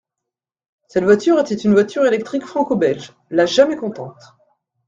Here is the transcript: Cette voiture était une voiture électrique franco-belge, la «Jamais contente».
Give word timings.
Cette 0.87 1.03
voiture 1.03 1.39
était 1.39 1.53
une 1.53 1.73
voiture 1.73 2.07
électrique 2.07 2.43
franco-belge, 2.47 3.13
la 3.29 3.45
«Jamais 3.45 3.75
contente». 3.77 4.19